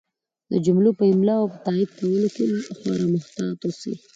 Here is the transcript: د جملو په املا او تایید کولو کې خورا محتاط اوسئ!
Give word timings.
د 0.51 0.53
جملو 0.65 0.91
په 0.99 1.03
املا 1.11 1.35
او 1.41 1.47
تایید 1.65 1.89
کولو 1.99 2.27
کې 2.35 2.45
خورا 2.77 3.05
محتاط 3.13 3.59
اوسئ! 3.65 3.93